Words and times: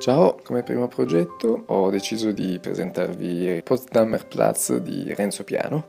Ciao, 0.00 0.40
come 0.42 0.62
primo 0.62 0.88
progetto 0.88 1.64
ho 1.66 1.90
deciso 1.90 2.32
di 2.32 2.58
presentarvi 2.58 3.60
Potsdamer 3.62 4.26
Platz 4.26 4.76
di 4.76 5.12
Renzo 5.12 5.44
Piano. 5.44 5.88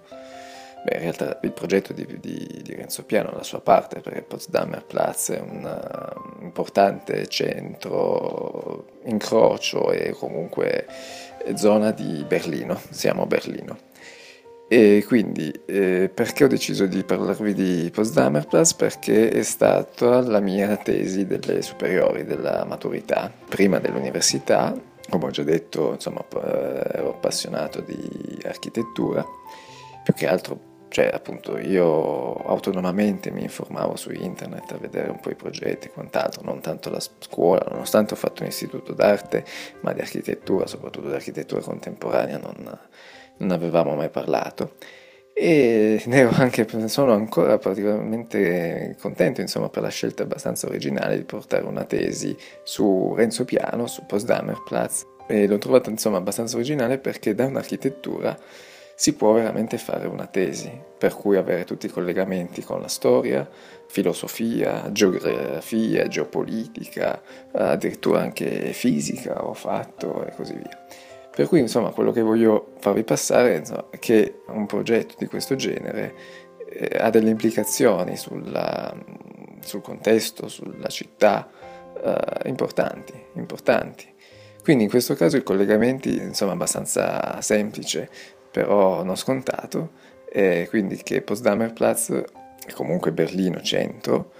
Beh, 0.83 0.95
in 0.95 0.99
realtà 0.99 1.39
il 1.43 1.53
progetto 1.53 1.93
di, 1.93 2.05
di, 2.19 2.59
di 2.61 2.75
Renzo 2.75 3.05
Piano 3.05 3.31
la 3.31 3.43
sua 3.43 3.61
parte 3.61 4.01
perché 4.01 4.21
Potsdamer 4.23 4.83
Platz 4.83 5.31
è 5.31 5.39
un 5.39 5.63
uh, 5.63 6.43
importante 6.43 7.25
centro, 7.27 8.99
incrocio 9.05 9.93
e 9.93 10.09
comunque 10.11 10.87
zona 11.55 11.91
di 11.91 12.25
Berlino, 12.27 12.81
siamo 12.89 13.21
a 13.21 13.27
Berlino. 13.27 13.77
E 14.73 15.03
quindi 15.05 15.51
eh, 15.65 16.09
perché 16.13 16.45
ho 16.45 16.47
deciso 16.47 16.85
di 16.85 17.03
parlarvi 17.03 17.53
di 17.53 17.91
Potsdamer 17.93 18.47
Platz? 18.47 18.73
Perché 18.73 19.29
è 19.29 19.43
stata 19.43 20.21
la 20.21 20.39
mia 20.39 20.77
tesi 20.77 21.27
delle 21.27 21.61
superiori, 21.61 22.23
della 22.23 22.63
maturità, 22.63 23.29
prima 23.49 23.79
dell'università, 23.79 24.73
come 25.09 25.25
ho 25.25 25.29
già 25.29 25.43
detto, 25.43 25.91
insomma, 25.91 26.25
ero 26.89 27.09
appassionato 27.09 27.81
di 27.81 28.39
architettura, 28.45 29.25
più 30.05 30.13
che 30.13 30.25
altro, 30.25 30.59
cioè 30.87 31.11
appunto 31.13 31.57
io 31.57 32.35
autonomamente 32.35 33.29
mi 33.29 33.41
informavo 33.41 33.97
su 33.97 34.11
internet 34.11 34.71
a 34.71 34.77
vedere 34.77 35.09
un 35.09 35.19
po' 35.19 35.31
i 35.31 35.35
progetti 35.35 35.87
e 35.87 35.91
quant'altro, 35.91 36.43
non 36.45 36.61
tanto 36.61 36.89
la 36.89 37.01
scuola, 37.01 37.67
nonostante 37.69 38.13
ho 38.13 38.17
fatto 38.17 38.43
un 38.43 38.47
istituto 38.47 38.93
d'arte, 38.93 39.43
ma 39.81 39.91
di 39.91 39.99
architettura, 39.99 40.65
soprattutto 40.65 41.09
di 41.09 41.15
architettura 41.15 41.59
contemporanea, 41.59 42.37
non 42.37 42.79
non 43.41 43.51
avevamo 43.51 43.95
mai 43.95 44.09
parlato 44.09 44.75
e 45.33 46.01
ne 46.05 46.21
anche, 46.21 46.67
sono 46.87 47.13
ancora 47.13 47.57
particolarmente 47.57 48.95
contento 48.99 49.41
insomma, 49.41 49.69
per 49.69 49.81
la 49.81 49.89
scelta 49.89 50.23
abbastanza 50.23 50.67
originale 50.67 51.17
di 51.17 51.23
portare 51.23 51.65
una 51.65 51.83
tesi 51.83 52.35
su 52.63 53.13
Renzo 53.15 53.45
Piano, 53.45 53.87
su 53.87 54.05
Potsdamer 54.05 54.61
Platz 54.63 55.05
e 55.27 55.47
l'ho 55.47 55.57
trovata 55.57 55.89
insomma 55.89 56.17
abbastanza 56.17 56.55
originale 56.55 56.97
perché 56.97 57.33
da 57.33 57.45
un'architettura 57.45 58.37
si 58.93 59.13
può 59.13 59.33
veramente 59.33 59.79
fare 59.79 60.05
una 60.05 60.27
tesi, 60.27 60.71
per 60.95 61.15
cui 61.15 61.35
avere 61.35 61.63
tutti 61.63 61.87
i 61.87 61.89
collegamenti 61.89 62.61
con 62.61 62.81
la 62.81 62.87
storia, 62.87 63.49
filosofia, 63.87 64.91
geografia, 64.91 66.07
geopolitica, 66.07 67.19
addirittura 67.51 68.19
anche 68.21 68.73
fisica 68.73 69.43
ho 69.43 69.55
fatto 69.55 70.23
e 70.23 70.35
così 70.35 70.53
via. 70.53 70.85
Per 71.33 71.47
cui 71.47 71.59
insomma 71.59 71.91
quello 71.91 72.11
che 72.11 72.21
voglio 72.21 72.73
farvi 72.79 73.03
passare 73.03 73.55
insomma, 73.55 73.87
è 73.89 73.99
che 73.99 74.41
un 74.47 74.65
progetto 74.65 75.15
di 75.17 75.27
questo 75.27 75.55
genere 75.55 76.13
eh, 76.69 76.97
ha 76.99 77.09
delle 77.09 77.29
implicazioni 77.29 78.17
sulla, 78.17 78.93
sul 79.61 79.81
contesto, 79.81 80.47
sulla 80.49 80.87
città 80.87 81.49
eh, 82.03 82.49
importanti, 82.49 83.13
importanti. 83.35 84.13
Quindi 84.61 84.83
in 84.83 84.89
questo 84.89 85.15
caso 85.15 85.37
il 85.37 85.43
collegamento 85.43 86.07
è 86.09 86.49
abbastanza 86.49 87.41
semplice, 87.41 88.09
però 88.51 89.03
non 89.03 89.15
scontato, 89.15 89.91
e 90.29 90.67
quindi 90.69 90.97
che 90.97 91.21
Potsdamer 91.21 91.73
Platz 91.73 92.09
e 92.09 92.73
comunque 92.73 93.11
Berlino 93.11 93.61
centro 93.61 94.31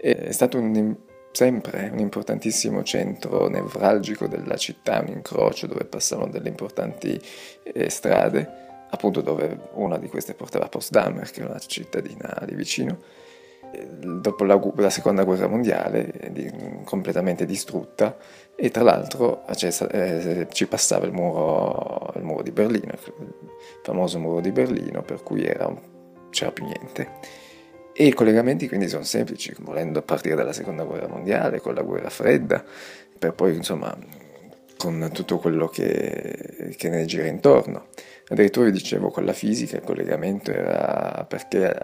è 0.00 0.30
stato 0.30 0.58
un 0.58 0.96
sempre 1.36 1.90
un 1.92 1.98
importantissimo 1.98 2.82
centro 2.82 3.46
nevralgico 3.46 4.26
della 4.26 4.56
città, 4.56 5.00
un 5.00 5.12
incrocio 5.12 5.66
dove 5.66 5.84
passavano 5.84 6.30
delle 6.30 6.48
importanti 6.48 7.20
eh, 7.62 7.90
strade, 7.90 8.86
appunto 8.88 9.20
dove 9.20 9.68
una 9.74 9.98
di 9.98 10.08
queste 10.08 10.32
portava 10.32 10.66
Potsdamer, 10.66 11.30
che 11.30 11.42
è 11.42 11.44
una 11.44 11.58
cittadina 11.58 12.42
lì 12.46 12.54
vicino. 12.54 13.00
Eh, 13.70 13.86
dopo 13.86 14.44
la, 14.44 14.58
la 14.76 14.88
seconda 14.88 15.24
guerra 15.24 15.46
mondiale, 15.46 16.10
di, 16.30 16.50
completamente 16.84 17.44
distrutta, 17.44 18.16
e 18.56 18.70
tra 18.70 18.82
l'altro 18.82 19.44
cioè, 19.56 19.74
eh, 19.90 20.46
ci 20.50 20.66
passava 20.66 21.04
il 21.04 21.12
muro, 21.12 22.14
il 22.16 22.22
muro, 22.22 22.42
di 22.42 22.50
Berlino, 22.50 22.92
il 22.94 23.12
famoso 23.82 24.18
muro 24.18 24.40
di 24.40 24.52
Berlino, 24.52 25.02
per 25.02 25.22
cui 25.22 25.44
era, 25.44 25.70
c'era 26.30 26.50
più 26.50 26.64
niente. 26.64 27.44
E 27.98 28.04
i 28.04 28.12
collegamenti 28.12 28.68
quindi 28.68 28.88
sono 28.88 29.04
semplici, 29.04 29.54
volendo 29.60 30.02
partire 30.02 30.34
dalla 30.34 30.52
seconda 30.52 30.84
guerra 30.84 31.08
mondiale, 31.08 31.60
con 31.60 31.72
la 31.72 31.80
guerra 31.80 32.10
fredda, 32.10 32.62
per 33.18 33.32
poi 33.32 33.54
insomma 33.54 33.96
con 34.76 35.08
tutto 35.14 35.38
quello 35.38 35.66
che, 35.68 36.74
che 36.76 36.88
ne 36.90 37.06
gira 37.06 37.26
intorno. 37.26 37.86
Addirittura 38.28 38.66
vi 38.66 38.72
dicevo 38.72 39.08
con 39.08 39.24
la 39.24 39.32
fisica 39.32 39.76
il 39.76 39.82
collegamento 39.82 40.50
era 40.50 41.24
perché 41.26 41.74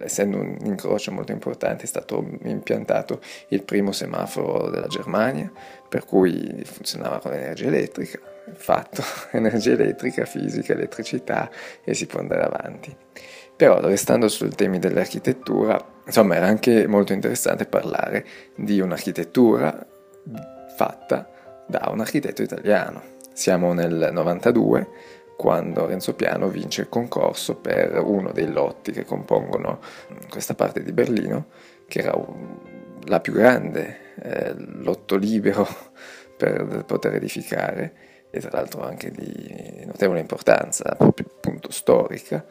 essendo 0.00 0.38
un 0.38 0.56
incrocio 0.62 1.12
molto 1.12 1.32
importante 1.32 1.82
è 1.84 1.86
stato 1.86 2.26
impiantato 2.44 3.20
il 3.48 3.62
primo 3.64 3.92
semaforo 3.92 4.70
della 4.70 4.86
Germania, 4.86 5.52
per 5.86 6.06
cui 6.06 6.62
funzionava 6.64 7.18
con 7.18 7.34
energia 7.34 7.66
elettrica, 7.66 8.18
fatto 8.54 9.02
energia 9.36 9.72
elettrica, 9.72 10.24
fisica, 10.24 10.72
elettricità 10.72 11.50
e 11.84 11.92
si 11.92 12.06
può 12.06 12.20
andare 12.20 12.42
avanti. 12.44 12.96
Però 13.56 13.80
restando 13.80 14.28
sui 14.28 14.50
temi 14.50 14.78
dell'architettura, 14.78 15.82
insomma 16.04 16.34
era 16.34 16.46
anche 16.46 16.86
molto 16.88 17.12
interessante 17.12 17.66
parlare 17.66 18.26
di 18.56 18.80
un'architettura 18.80 19.86
fatta 20.76 21.28
da 21.66 21.88
un 21.92 22.00
architetto 22.00 22.42
italiano. 22.42 23.02
Siamo 23.32 23.72
nel 23.72 24.10
92 24.12 24.88
quando 25.36 25.86
Renzo 25.86 26.14
Piano 26.14 26.48
vince 26.48 26.82
il 26.82 26.88
concorso 26.88 27.56
per 27.56 28.00
uno 28.04 28.32
dei 28.32 28.50
lotti 28.50 28.92
che 28.92 29.04
compongono 29.04 29.80
questa 30.28 30.54
parte 30.54 30.82
di 30.82 30.92
Berlino, 30.92 31.46
che 31.86 32.00
era 32.00 32.16
la 33.06 33.20
più 33.20 33.32
grande 33.32 34.14
eh, 34.20 34.54
lotto 34.56 35.16
libero 35.16 35.66
per 36.36 36.84
poter 36.86 37.14
edificare 37.14 37.92
e 38.30 38.40
tra 38.40 38.50
l'altro 38.52 38.82
anche 38.82 39.10
di 39.10 39.84
notevole 39.86 40.18
importanza, 40.18 40.94
proprio 40.96 41.26
appunto 41.36 41.70
storica 41.70 42.44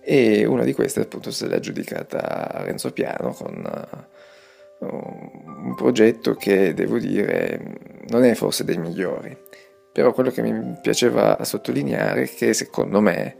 e 0.00 0.44
una 0.46 0.64
di 0.64 0.72
queste 0.72 1.00
appunto 1.00 1.30
se 1.30 1.46
l'è 1.46 1.56
aggiudicata 1.56 2.52
a 2.52 2.62
Renzo 2.62 2.92
Piano 2.92 3.32
con 3.32 4.06
uh, 4.80 4.86
un 4.86 5.74
progetto 5.74 6.34
che 6.34 6.72
devo 6.74 6.98
dire 6.98 7.60
non 8.08 8.24
è 8.24 8.34
forse 8.34 8.64
dei 8.64 8.78
migliori, 8.78 9.36
però 9.92 10.12
quello 10.12 10.30
che 10.30 10.42
mi 10.42 10.78
piaceva 10.80 11.42
sottolineare 11.42 12.22
è 12.22 12.28
che 12.28 12.54
secondo 12.54 13.00
me 13.00 13.36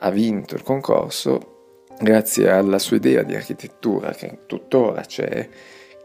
ha 0.00 0.10
vinto 0.10 0.54
il 0.54 0.62
concorso 0.62 1.84
grazie 2.00 2.50
alla 2.50 2.78
sua 2.78 2.96
idea 2.96 3.22
di 3.22 3.34
architettura 3.34 4.12
che 4.12 4.40
tuttora 4.46 5.02
c'è, 5.02 5.48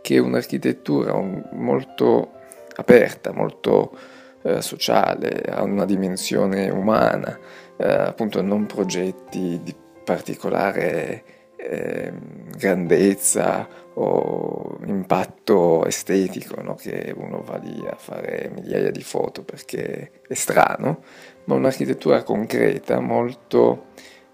che 0.01 0.15
è 0.15 0.19
un'architettura 0.19 1.13
molto 1.53 2.31
aperta, 2.75 3.31
molto 3.31 3.97
eh, 4.43 4.61
sociale, 4.61 5.41
ha 5.49 5.63
una 5.63 5.85
dimensione 5.85 6.69
umana, 6.69 7.37
eh, 7.77 7.87
appunto 7.87 8.41
non 8.41 8.65
progetti 8.65 9.59
di 9.63 9.75
particolare 10.05 11.23
eh, 11.57 12.13
grandezza 12.55 13.67
o 13.95 14.77
impatto 14.85 15.85
estetico, 15.85 16.61
no? 16.61 16.75
che 16.75 17.13
uno 17.15 17.41
va 17.41 17.57
lì 17.57 17.85
a 17.85 17.95
fare 17.95 18.51
migliaia 18.53 18.91
di 18.91 19.03
foto 19.03 19.43
perché 19.43 20.21
è 20.27 20.33
strano, 20.33 21.03
ma 21.45 21.55
un'architettura 21.55 22.23
concreta, 22.23 22.99
molto 22.99 23.87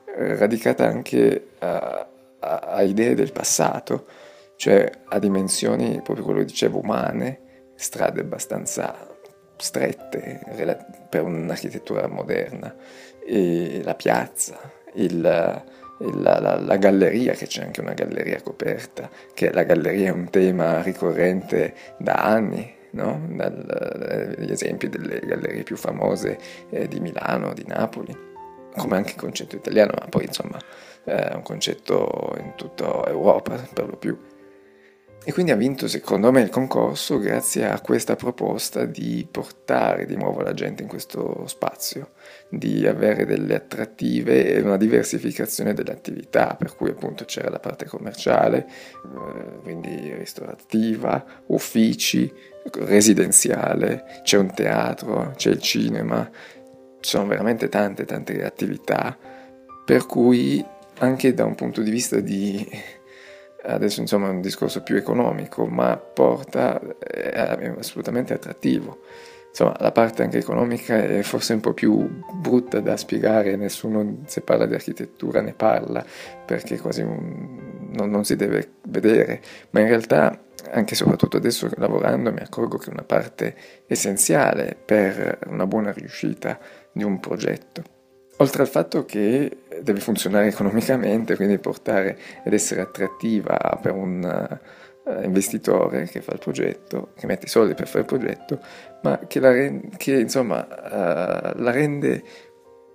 eh, 0.05 0.35
radicata 0.35 0.85
anche 0.85 1.49
a, 1.59 2.07
a, 2.39 2.55
a, 2.59 2.81
idee 2.81 3.15
del 3.15 3.31
passato, 3.31 4.05
cioè 4.55 4.89
a 5.05 5.19
dimensioni, 5.19 6.01
proprio 6.01 6.25
quello 6.25 6.39
che 6.39 6.45
dicevo, 6.45 6.79
umane, 6.79 7.39
strade 7.75 8.21
abbastanza 8.21 9.09
strette 9.57 10.41
per 11.09 11.23
un'architettura 11.23 12.07
moderna, 12.07 12.75
e 13.23 13.81
la 13.83 13.93
piazza, 13.93 14.59
il, 14.93 15.21
la, 15.21 16.39
la, 16.39 16.59
la, 16.59 16.77
galleria, 16.77 17.33
che 17.33 17.47
c'è 17.47 17.63
anche 17.63 17.81
una 17.81 17.93
galleria 17.93 18.41
coperta, 18.41 19.09
che 19.33 19.51
la 19.51 19.63
galleria 19.63 20.09
è 20.09 20.11
un 20.11 20.29
tema 20.29 20.81
ricorrente 20.81 21.73
da 21.97 22.13
anni, 22.13 22.73
no? 22.91 23.27
dagli 23.29 24.51
esempi 24.51 24.89
delle 24.89 25.19
gallerie 25.19 25.63
più 25.63 25.75
famose 25.75 26.37
eh, 26.69 26.87
di 26.87 26.99
Milano, 26.99 27.53
di 27.53 27.63
Napoli, 27.67 28.15
come 28.75 28.95
anche 28.95 29.11
il 29.11 29.17
concetto 29.17 29.55
italiano, 29.55 29.93
ma 29.99 30.07
poi 30.07 30.25
insomma 30.25 30.59
è 31.03 31.33
un 31.33 31.41
concetto 31.41 32.35
in 32.37 32.53
tutta 32.55 33.05
Europa 33.07 33.55
per 33.73 33.87
lo 33.87 33.97
più. 33.97 34.17
E 35.23 35.33
quindi 35.33 35.51
ha 35.51 35.55
vinto 35.55 35.87
secondo 35.87 36.31
me 36.31 36.41
il 36.41 36.49
concorso 36.49 37.19
grazie 37.19 37.69
a 37.69 37.79
questa 37.79 38.15
proposta 38.15 38.85
di 38.85 39.27
portare 39.29 40.07
di 40.07 40.15
nuovo 40.15 40.41
la 40.41 40.55
gente 40.55 40.81
in 40.81 40.89
questo 40.89 41.45
spazio, 41.45 42.13
di 42.49 42.87
avere 42.87 43.27
delle 43.27 43.53
attrattive 43.53 44.51
e 44.51 44.61
una 44.61 44.77
diversificazione 44.77 45.75
delle 45.75 45.91
attività, 45.91 46.55
per 46.55 46.75
cui 46.75 46.89
appunto 46.89 47.25
c'era 47.25 47.51
la 47.51 47.59
parte 47.59 47.85
commerciale, 47.85 48.65
eh, 48.65 49.61
quindi 49.61 50.11
ristorativa, 50.15 51.23
uffici, 51.47 52.33
residenziale, 52.79 54.21
c'è 54.23 54.39
un 54.39 54.51
teatro, 54.51 55.33
c'è 55.35 55.51
il 55.51 55.61
cinema, 55.61 56.27
ci 56.99 57.09
sono 57.09 57.27
veramente 57.27 57.69
tante 57.69 58.05
tante 58.05 58.43
attività, 58.43 59.15
per 59.85 60.07
cui 60.07 60.65
anche 60.97 61.33
da 61.35 61.45
un 61.45 61.53
punto 61.53 61.81
di 61.81 61.91
vista 61.91 62.19
di 62.19 62.67
adesso 63.63 64.01
insomma 64.01 64.27
è 64.27 64.31
un 64.31 64.41
discorso 64.41 64.81
più 64.81 64.95
economico, 64.95 65.65
ma 65.65 65.97
porta, 65.97 66.79
è 66.97 67.73
assolutamente 67.77 68.33
attrattivo. 68.33 68.99
Insomma, 69.49 69.75
la 69.79 69.91
parte 69.91 70.23
anche 70.23 70.37
economica 70.37 70.97
è 71.03 71.21
forse 71.23 71.53
un 71.53 71.59
po' 71.59 71.73
più 71.73 72.21
brutta 72.33 72.79
da 72.79 72.95
spiegare, 72.95 73.57
nessuno 73.57 74.19
se 74.25 74.41
parla 74.41 74.65
di 74.65 74.75
architettura 74.75 75.41
ne 75.41 75.53
parla, 75.53 76.05
perché 76.45 76.79
quasi 76.79 77.01
un, 77.01 77.89
non, 77.91 78.09
non 78.09 78.23
si 78.23 78.37
deve 78.37 78.75
vedere, 78.83 79.41
ma 79.71 79.81
in 79.81 79.87
realtà 79.87 80.39
anche 80.69 80.93
e 80.93 80.95
soprattutto 80.95 81.37
adesso 81.37 81.69
lavorando 81.75 82.31
mi 82.31 82.39
accorgo 82.39 82.77
che 82.77 82.89
è 82.89 82.93
una 82.93 83.03
parte 83.03 83.55
essenziale 83.87 84.77
per 84.83 85.39
una 85.47 85.67
buona 85.67 85.91
riuscita 85.91 86.57
di 86.93 87.03
un 87.03 87.19
progetto. 87.19 87.99
Oltre 88.41 88.63
al 88.63 88.67
fatto 88.67 89.05
che 89.05 89.65
deve 89.83 89.99
funzionare 89.99 90.47
economicamente, 90.47 91.35
quindi 91.35 91.59
portare 91.59 92.17
ed 92.43 92.53
essere 92.53 92.81
attrattiva 92.81 93.77
per 93.79 93.91
un 93.91 94.59
uh, 95.03 95.23
investitore 95.23 96.05
che 96.05 96.21
fa 96.21 96.33
il 96.33 96.39
progetto, 96.39 97.09
che 97.15 97.27
mette 97.27 97.45
i 97.45 97.49
soldi 97.49 97.75
per 97.75 97.87
fare 97.87 97.99
il 97.99 98.05
progetto, 98.05 98.59
ma 99.03 99.19
che 99.27 99.39
la, 99.39 99.51
rende, 99.51 99.89
che, 99.95 100.13
insomma, 100.13 100.65
uh, 100.67 101.61
la 101.61 101.69
rende 101.69 102.23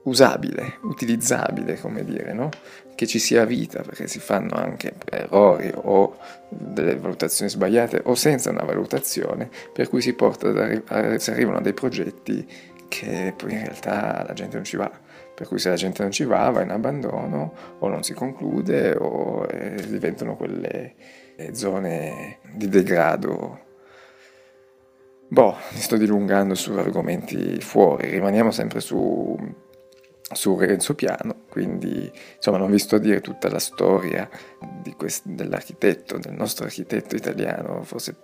usabile, 0.03 0.79
utilizzabile, 0.83 1.79
come 1.79 2.05
dire, 2.05 2.33
no? 2.33 2.49
che 2.97 3.07
ci 3.07 3.21
sia 3.21 3.45
vita, 3.45 3.83
perché 3.83 4.09
si 4.09 4.19
fanno 4.19 4.57
anche 4.57 4.95
errori 5.09 5.71
o 5.73 6.17
delle 6.49 6.97
valutazioni 6.97 7.49
sbagliate 7.49 8.01
o 8.07 8.17
senza 8.17 8.51
una 8.51 8.65
valutazione, 8.65 9.49
per 9.73 9.89
cui 9.89 10.01
si, 10.01 10.13
porta 10.15 10.49
a, 10.49 11.19
si 11.21 11.31
arrivano 11.31 11.59
a 11.59 11.61
dei 11.61 11.75
progetti 11.75 12.45
che 12.89 13.33
poi 13.37 13.53
in 13.53 13.61
realtà 13.61 14.25
la 14.27 14.33
gente 14.33 14.57
non 14.57 14.65
ci 14.65 14.77
va. 14.77 14.91
Per 15.37 15.47
cui 15.47 15.59
se 15.59 15.69
la 15.69 15.75
gente 15.75 16.01
non 16.01 16.13
ci 16.13 16.25
va, 16.25 16.49
va 16.49 16.63
in 16.63 16.71
abbandono 16.71 17.53
o 17.79 17.89
non 17.89 18.03
si 18.03 18.15
conclude 18.15 18.97
o 18.99 19.47
eh, 19.47 19.75
diventano 19.87 20.35
quelle 20.35 20.95
eh, 21.37 21.55
zone 21.55 22.39
di 22.55 22.69
degrado. 22.69 23.61
Boh, 25.29 25.57
mi 25.73 25.79
sto 25.79 25.99
dilungando 25.99 26.55
su 26.55 26.73
argomenti 26.73 27.61
fuori, 27.61 28.09
rimaniamo 28.09 28.51
sempre 28.51 28.81
su 28.81 29.37
su 30.35 30.59
Renzo 30.59 30.97
Piano, 30.97 31.45
quindi 31.49 32.11
insomma 32.35 32.59
non 32.59 32.71
vi 32.71 32.79
sto 32.79 32.97
a 32.97 32.99
dire 32.99 33.21
tutta 33.21 33.49
la 33.49 33.61
storia 33.61 34.29
quest- 34.97 35.29
dell'architetto, 35.29 36.19
del 36.19 36.33
nostro 36.33 36.65
architetto 36.65 37.15
italiano, 37.15 37.85
forse 37.85 38.17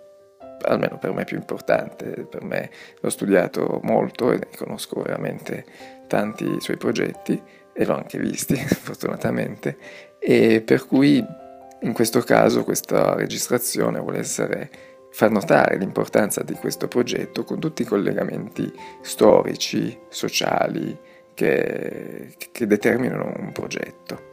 almeno 0.63 0.97
per 0.97 1.13
me 1.13 1.23
più 1.23 1.37
importante, 1.37 2.27
per 2.29 2.43
me 2.43 2.69
l'ho 2.99 3.09
studiato 3.09 3.79
molto 3.83 4.31
e 4.31 4.47
conosco 4.55 5.01
veramente 5.01 5.65
tanti 6.07 6.59
suoi 6.59 6.77
progetti 6.77 7.41
e 7.73 7.85
l'ho 7.85 7.95
anche 7.95 8.19
visti 8.19 8.55
fortunatamente 8.57 9.77
e 10.19 10.61
per 10.61 10.85
cui 10.85 11.25
in 11.81 11.93
questo 11.93 12.21
caso 12.21 12.63
questa 12.63 13.13
registrazione 13.15 13.99
vuole 13.99 14.19
essere 14.19 14.69
far 15.11 15.29
notare 15.29 15.77
l'importanza 15.77 16.41
di 16.41 16.53
questo 16.53 16.87
progetto 16.87 17.43
con 17.43 17.59
tutti 17.59 17.83
i 17.83 17.85
collegamenti 17.85 18.71
storici, 19.01 19.95
sociali, 20.09 20.97
che, 21.33 22.35
che 22.51 22.67
determinano 22.67 23.31
un 23.37 23.51
progetto. 23.51 24.31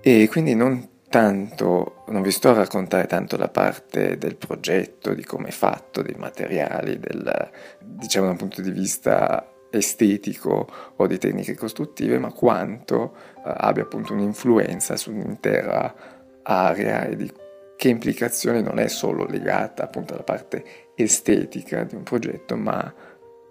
E 0.00 0.28
quindi 0.30 0.54
non 0.54 0.88
tanto, 1.08 2.04
non 2.08 2.22
vi 2.22 2.30
sto 2.30 2.50
a 2.50 2.54
raccontare 2.54 3.06
tanto 3.06 3.36
la 3.36 3.48
parte 3.48 4.18
del 4.18 4.36
progetto, 4.36 5.14
di 5.14 5.24
come 5.24 5.48
è 5.48 5.52
fatto, 5.52 6.02
dei 6.02 6.16
materiali, 6.16 6.98
del, 6.98 7.50
diciamo 7.78 8.26
da 8.26 8.32
un 8.32 8.38
punto 8.38 8.60
di 8.60 8.70
vista 8.70 9.52
estetico 9.70 10.66
o 10.96 11.06
di 11.06 11.18
tecniche 11.18 11.54
costruttive, 11.54 12.18
ma 12.18 12.32
quanto 12.32 13.14
uh, 13.36 13.40
abbia 13.42 13.82
appunto 13.82 14.12
un'influenza 14.12 14.96
sull'intera 14.96 15.94
area 16.42 17.04
e 17.04 17.16
di 17.16 17.32
che 17.76 17.88
implicazione 17.88 18.60
non 18.60 18.80
è 18.80 18.88
solo 18.88 19.24
legata 19.24 19.84
appunto 19.84 20.14
alla 20.14 20.24
parte 20.24 20.64
estetica 20.96 21.84
di 21.84 21.94
un 21.94 22.02
progetto, 22.02 22.56
ma 22.56 22.92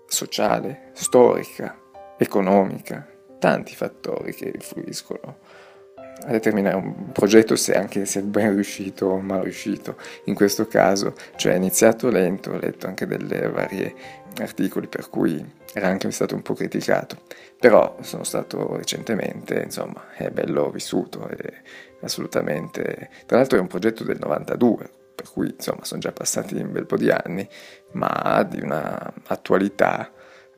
sociale, 0.06 0.89
storica, 0.94 1.80
economica, 2.18 3.07
tanti 3.39 3.74
fattori 3.74 4.33
che 4.33 4.51
influiscono 4.54 5.38
a 6.25 6.31
determinare 6.31 6.75
un 6.75 7.12
progetto 7.12 7.56
se 7.56 7.74
anche 7.74 8.06
se 8.06 8.19
è 8.19 8.24
ben 8.24 8.54
riuscito 8.54 9.08
o 9.08 9.19
mal 9.19 9.42
riuscito. 9.42 9.98
In 10.25 10.34
questo 10.34 10.68
caso, 10.68 11.14
cioè 11.36 11.54
è 11.54 11.56
iniziato 11.56 12.10
lento, 12.10 12.52
ho 12.52 12.58
letto 12.58 12.88
anche 12.88 13.06
delle 13.06 13.50
varie 13.50 13.94
articoli 14.40 14.88
per 14.88 15.10
cui 15.10 15.44
era 15.74 15.88
anche 15.88 16.10
stato 16.12 16.36
un 16.36 16.42
po' 16.42 16.54
criticato, 16.54 17.22
però 17.60 17.98
sono 18.02 18.24
stato 18.24 18.75
recentemente, 18.75 19.62
insomma, 19.64 20.14
è 20.16 20.30
bello 20.30 20.69
vissuto, 20.72 21.28
è 21.28 21.36
assolutamente... 22.02 23.10
Tra 23.25 23.38
l'altro 23.38 23.58
è 23.58 23.62
un 23.62 23.68
progetto 23.68 24.04
del 24.04 24.18
92, 24.19 24.90
per 25.16 25.30
cui 25.31 25.50
insomma 25.50 25.84
sono 25.84 26.00
già 26.00 26.12
passati 26.12 26.56
un 26.56 26.72
bel 26.72 26.86
po' 26.86 26.98
di 26.98 27.10
anni, 27.10 27.48
ma 27.94 28.44
di 28.48 28.62
una 28.62 29.14
attualità 29.28 30.12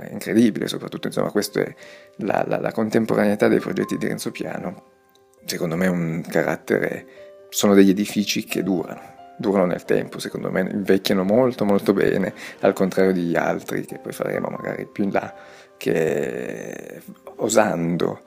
incredibile, 0.09 0.67
soprattutto 0.67 1.07
insomma 1.07 1.31
questa 1.31 1.61
è 1.61 1.75
la, 2.17 2.43
la, 2.47 2.59
la, 2.59 2.71
contemporaneità 2.71 3.47
dei 3.47 3.59
progetti 3.59 3.97
di 3.97 4.07
Renzo 4.07 4.31
Piano, 4.31 4.98
secondo 5.45 5.75
me 5.75 5.87
un 5.87 6.23
carattere, 6.27 7.05
sono 7.49 7.73
degli 7.73 7.89
edifici 7.89 8.43
che 8.45 8.63
durano, 8.63 9.01
durano 9.37 9.65
nel 9.65 9.85
tempo, 9.85 10.19
secondo 10.19 10.51
me 10.51 10.61
invecchiano 10.61 11.23
molto 11.23 11.65
molto 11.65 11.93
bene, 11.93 12.33
al 12.59 12.73
contrario 12.73 13.11
di 13.11 13.35
altri 13.35 13.85
che 13.85 13.99
poi 13.99 14.11
faremo 14.11 14.49
magari 14.49 14.85
più 14.85 15.05
in 15.05 15.11
là, 15.11 15.33
che 15.77 17.01
osando 17.37 18.21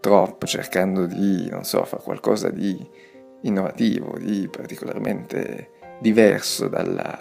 troppo, 0.00 0.46
cercando 0.46 1.06
di, 1.06 1.48
non 1.48 1.64
so, 1.64 1.84
fare 1.84 2.02
qualcosa 2.02 2.50
di 2.50 2.76
innovativo, 3.42 4.16
di 4.18 4.48
particolarmente 4.50 5.70
diverso 6.00 6.68
dalla, 6.68 7.18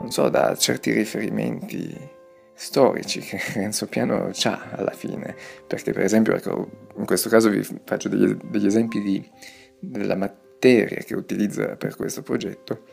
non 0.00 0.10
so, 0.10 0.28
da 0.28 0.54
certi 0.56 0.92
riferimenti 0.92 2.22
storici 2.54 3.20
che 3.20 3.40
Renzo 3.54 3.86
Piano 3.86 4.30
ha 4.30 4.70
alla 4.70 4.92
fine, 4.92 5.34
perché 5.66 5.92
per 5.92 6.04
esempio 6.04 6.34
ecco, 6.34 6.88
in 6.96 7.04
questo 7.04 7.28
caso 7.28 7.50
vi 7.50 7.62
faccio 7.84 8.08
degli, 8.08 8.34
degli 8.44 8.66
esempi 8.66 9.02
di, 9.02 9.30
della 9.78 10.16
materia 10.16 11.02
che 11.02 11.14
utilizza 11.14 11.76
per 11.76 11.96
questo 11.96 12.22
progetto, 12.22 12.84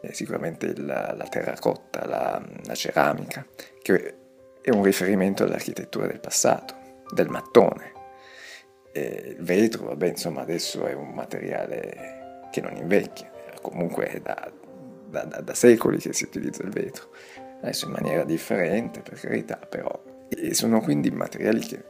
è 0.00 0.12
sicuramente 0.12 0.74
la, 0.76 1.12
la 1.14 1.26
terracotta, 1.26 2.06
la, 2.06 2.42
la 2.64 2.74
ceramica, 2.74 3.46
che 3.82 4.14
è 4.62 4.70
un 4.70 4.82
riferimento 4.82 5.44
all'architettura 5.44 6.06
del 6.06 6.20
passato, 6.20 7.02
del 7.12 7.28
mattone. 7.28 7.98
E 8.92 9.34
il 9.38 9.44
vetro, 9.44 9.86
vabbè, 9.86 10.08
insomma, 10.08 10.40
adesso 10.40 10.86
è 10.86 10.94
un 10.94 11.10
materiale 11.10 12.48
che 12.50 12.60
non 12.60 12.76
invecchia, 12.76 13.30
comunque 13.60 14.06
è 14.06 14.20
da, 14.20 14.50
da, 15.06 15.24
da, 15.24 15.40
da 15.40 15.54
secoli 15.54 15.98
che 15.98 16.12
si 16.12 16.24
utilizza 16.24 16.62
il 16.62 16.70
vetro 16.70 17.10
adesso 17.60 17.86
in 17.86 17.92
maniera 17.92 18.24
differente 18.24 19.00
per 19.00 19.18
carità, 19.20 19.56
però 19.56 20.08
e 20.30 20.54
sono 20.54 20.80
quindi 20.80 21.10
materiali 21.10 21.60
che 21.60 21.84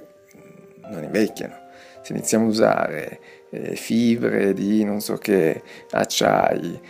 non 0.88 1.04
invecchiano. 1.04 1.68
Se 2.02 2.12
iniziamo 2.12 2.46
a 2.46 2.48
usare 2.48 3.20
eh, 3.50 3.76
fibre 3.76 4.54
di 4.54 4.82
non 4.84 5.00
so 5.00 5.18
che, 5.18 5.62
acciai, 5.90 6.80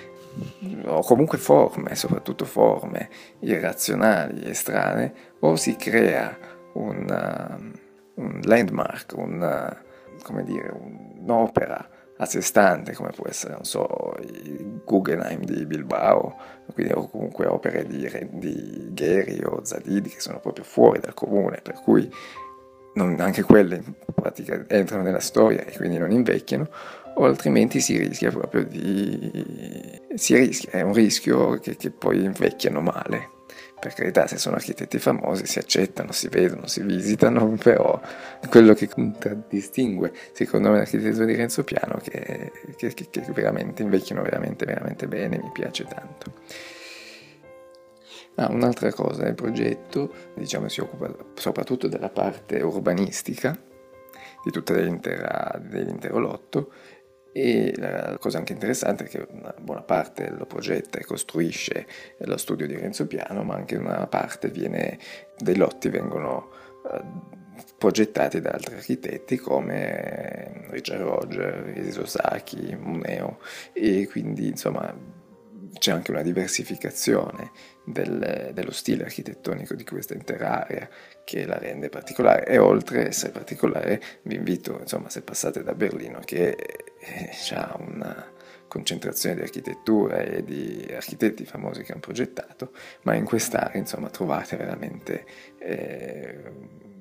o 0.85 1.03
comunque 1.03 1.39
forme, 1.39 1.97
soprattutto 1.97 2.45
forme 2.45 3.09
irrazionali 3.41 4.43
e 4.43 4.55
strane, 4.55 5.13
o 5.41 5.57
si 5.57 5.75
crea 5.75 6.39
un, 6.75 7.05
uh, 7.09 8.23
un 8.23 8.41
landmark, 8.45 9.15
un, 9.17 9.43
uh, 9.43 10.23
come 10.23 10.45
dire, 10.45 10.73
un'opera 10.73 11.89
a 12.21 12.27
sé 12.27 12.43
stante, 12.43 12.93
come 12.93 13.11
può 13.15 13.27
essere, 13.27 13.55
non 13.55 13.65
so, 13.65 14.15
Guggenheim 14.85 15.43
di 15.43 15.65
Bilbao, 15.65 16.37
quindi, 16.75 16.93
o 16.93 17.09
comunque 17.09 17.47
opere 17.47 17.87
di, 17.87 18.09
di 18.33 18.91
Gheri 18.93 19.43
o 19.43 19.65
Zadidi 19.65 20.11
che 20.11 20.21
sono 20.21 20.39
proprio 20.39 20.65
fuori 20.65 21.01
dal 21.01 21.15
comune, 21.15 21.61
per 21.63 21.81
cui 21.83 22.13
non, 22.95 23.19
anche 23.21 23.43
quelle 23.43 23.77
in 23.77 23.95
pratica 24.15 24.65
entrano 24.69 25.03
nella 25.03 25.21
storia 25.21 25.65
e 25.65 25.75
quindi 25.75 25.97
non 25.97 26.11
invecchiano, 26.11 26.69
o 27.15 27.25
altrimenti 27.25 27.81
si 27.81 27.97
rischia 27.97 28.31
proprio 28.31 28.65
di... 28.65 29.99
si 30.15 30.37
rischia, 30.37 30.73
è 30.73 30.83
un 30.83 30.93
rischio 30.93 31.59
che, 31.59 31.77
che 31.77 31.91
poi 31.91 32.23
invecchiano 32.23 32.83
male 32.83 33.39
per 33.81 33.95
carità, 33.95 34.27
se 34.27 34.39
sono 34.39 34.57
architetti 34.57 34.99
famosi 34.99 35.47
si 35.47 35.59
accettano, 35.59 36.13
si 36.13 36.29
vedono, 36.29 36.67
si 36.67 36.83
visitano, 36.83 37.49
però 37.61 38.01
quello 38.49 38.75
che 38.75 38.89
contraddistingue 38.89 40.13
secondo 40.33 40.71
me 40.71 40.77
l'architettura 40.77 41.25
di 41.25 41.35
Renzo 41.35 41.65
Piano 41.65 41.99
che, 42.03 42.53
che, 42.77 42.95
che, 42.95 43.09
veramente 43.33 43.83
invecchiano 43.83 44.23
veramente, 44.23 44.67
veramente 44.67 45.09
bene, 45.09 45.39
mi 45.39 45.51
piace 45.53 45.85
tanto. 45.85 46.33
Ah, 48.37 48.51
un'altra 48.51 48.93
cosa, 48.93 49.27
il 49.27 49.35
progetto 49.35 50.15
diciamo, 50.35 50.69
si 50.69 50.81
occupa 50.81 51.13
soprattutto 51.35 51.89
della 51.89 52.11
parte 52.11 52.61
urbanistica 52.61 53.59
di 54.43 54.51
tutto 54.51 54.73
dell'intero 54.73 56.19
lotto 56.19 56.73
e 57.33 57.73
la 57.77 58.17
cosa 58.19 58.39
anche 58.39 58.53
interessante 58.53 59.05
è 59.05 59.09
che 59.09 59.27
una 59.31 59.55
buona 59.61 59.83
parte 59.83 60.31
lo 60.31 60.47
progetta 60.47 60.99
e 60.99 61.05
costruisce 61.05 61.87
lo 62.19 62.37
studio 62.37 62.67
di 62.67 62.77
Renzo 62.77 63.07
Piano, 63.07 63.45
ma 63.45 63.55
anche 63.55 63.77
una 63.77 64.07
parte 64.07 64.49
viene, 64.49 64.99
dei 65.39 65.57
lotti 65.57 65.89
vengono 65.89 66.51
uh, 66.83 67.39
progettati 67.79 68.41
da 68.41 68.51
altri 68.51 68.75
architetti 68.75 69.37
come 69.37 70.67
Richard 70.71 71.03
Roger, 71.03 71.73
Isosaki, 71.77 72.77
Muneo. 72.79 73.39
E 73.73 74.09
quindi 74.11 74.49
insomma 74.49 74.93
c'è 75.79 75.93
anche 75.93 76.11
una 76.11 76.23
diversificazione 76.23 77.53
del, 77.85 78.51
dello 78.53 78.73
stile 78.73 79.05
architettonico 79.05 79.75
di 79.75 79.85
questa 79.85 80.15
intera 80.15 80.65
area 80.67 80.89
che 81.25 81.47
la 81.47 81.59
rende 81.59 81.89
particolare. 81.89 82.45
E 82.47 82.59
oltre 82.59 83.05
a 83.05 83.07
essere 83.07 83.31
particolare 83.31 84.01
vi 84.23 84.35
invito 84.35 84.79
insomma 84.81 85.09
se 85.11 85.23
passate 85.23 85.63
da 85.63 85.75
Berlino 85.75 86.19
che 86.25 86.57
eh, 87.01 87.31
ha 87.55 87.77
una 87.79 88.33
concentrazione 88.69 89.37
di 89.37 89.41
architettura 89.43 90.21
e 90.21 90.45
di 90.45 90.87
architetti 90.95 91.45
famosi 91.45 91.83
che 91.83 91.93
hanno 91.93 92.01
progettato 92.01 92.73
ma 93.03 93.15
in 93.15 93.25
quest'area 93.25 93.81
insomma 93.81 94.11
trovate 94.11 94.57
veramente 94.57 95.27
eh, 95.59 96.53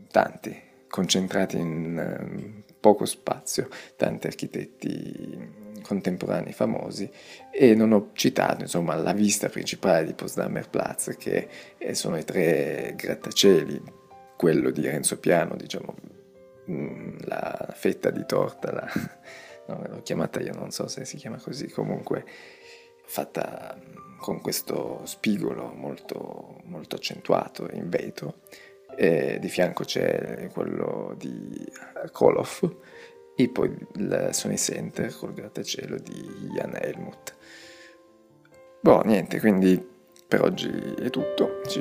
tanti 0.09 0.59
concentrati 0.87 1.57
in 1.57 1.97
eh, 1.97 2.63
poco 2.79 3.05
spazio 3.05 3.67
tanti 3.95 4.25
architetti 4.25 5.67
contemporanei 5.81 6.53
famosi 6.53 7.09
e 7.51 7.75
non 7.75 7.91
ho 7.91 8.09
citato 8.13 8.61
insomma 8.61 8.95
la 8.95 9.13
vista 9.13 9.49
principale 9.49 10.05
di 10.05 10.13
Potsdamer 10.13 10.69
Platz 10.69 11.15
che 11.17 11.47
sono 11.91 12.17
i 12.17 12.23
tre 12.23 12.93
grattacieli, 12.95 13.81
quello 14.37 14.69
di 14.69 14.81
Renzo 14.81 15.19
Piano, 15.19 15.55
diciamo 15.55 15.95
mm, 16.69 17.17
la 17.21 17.73
fetta 17.73 18.09
di 18.09 18.23
torta, 18.25 18.71
la, 18.71 18.87
no, 19.73 19.81
l'ho 19.87 20.01
chiamata 20.01 20.39
io, 20.39 20.53
non 20.53 20.71
so 20.71 20.87
se 20.87 21.05
si 21.05 21.17
chiama 21.17 21.37
così, 21.37 21.69
comunque 21.69 22.25
fatta 23.05 23.77
con 24.19 24.41
questo 24.41 25.01
spigolo 25.05 25.71
molto, 25.73 26.61
molto 26.65 26.95
accentuato 26.95 27.67
in 27.71 27.89
vetro. 27.89 28.41
E 28.95 29.37
di 29.39 29.47
fianco 29.47 29.83
c'è 29.83 30.49
quello 30.51 31.15
di 31.17 31.65
Koloff 32.11 32.67
e 33.35 33.49
poi 33.49 33.73
il 33.95 34.29
Sony 34.31 34.57
Center 34.57 35.15
col 35.15 35.33
grattacielo 35.33 35.97
di 35.97 36.49
Jan 36.53 36.75
Helmut. 36.75 37.35
Boh, 38.81 39.01
niente, 39.03 39.39
quindi 39.39 39.81
per 40.27 40.41
oggi 40.41 40.69
è 40.69 41.09
tutto, 41.09 41.61
ci 41.67 41.79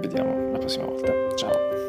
vediamo 0.00 0.52
la 0.52 0.58
prossima 0.58 0.84
volta. 0.84 1.34
Ciao! 1.34 1.79